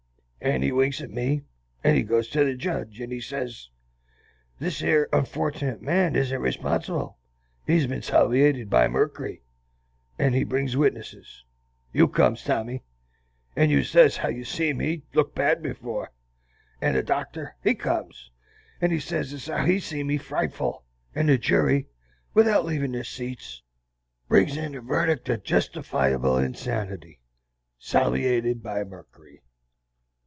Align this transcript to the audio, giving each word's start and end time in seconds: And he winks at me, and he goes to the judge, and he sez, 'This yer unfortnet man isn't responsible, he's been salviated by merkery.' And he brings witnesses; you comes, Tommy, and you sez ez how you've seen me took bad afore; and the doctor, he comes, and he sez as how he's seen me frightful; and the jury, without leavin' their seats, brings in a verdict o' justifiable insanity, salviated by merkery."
And 0.43 0.63
he 0.63 0.71
winks 0.71 1.01
at 1.01 1.11
me, 1.11 1.43
and 1.83 1.95
he 1.95 2.01
goes 2.01 2.27
to 2.29 2.43
the 2.43 2.55
judge, 2.55 2.99
and 2.99 3.11
he 3.11 3.21
sez, 3.21 3.69
'This 4.57 4.81
yer 4.81 5.07
unfortnet 5.13 5.81
man 5.83 6.15
isn't 6.15 6.41
responsible, 6.41 7.19
he's 7.67 7.85
been 7.85 8.01
salviated 8.01 8.67
by 8.67 8.87
merkery.' 8.87 9.43
And 10.17 10.33
he 10.33 10.43
brings 10.43 10.75
witnesses; 10.75 11.45
you 11.93 12.07
comes, 12.07 12.43
Tommy, 12.43 12.81
and 13.55 13.69
you 13.69 13.83
sez 13.83 14.13
ez 14.17 14.17
how 14.17 14.29
you've 14.29 14.47
seen 14.47 14.77
me 14.77 15.03
took 15.13 15.35
bad 15.35 15.63
afore; 15.63 16.09
and 16.81 16.95
the 16.95 17.03
doctor, 17.03 17.53
he 17.63 17.75
comes, 17.75 18.31
and 18.81 18.91
he 18.91 18.99
sez 18.99 19.31
as 19.33 19.45
how 19.45 19.63
he's 19.63 19.85
seen 19.85 20.07
me 20.07 20.17
frightful; 20.17 20.83
and 21.13 21.29
the 21.29 21.37
jury, 21.37 21.87
without 22.33 22.65
leavin' 22.65 22.93
their 22.93 23.03
seats, 23.03 23.61
brings 24.27 24.57
in 24.57 24.73
a 24.73 24.81
verdict 24.81 25.29
o' 25.29 25.37
justifiable 25.37 26.35
insanity, 26.39 27.19
salviated 27.77 28.63
by 28.63 28.83
merkery." 28.83 29.43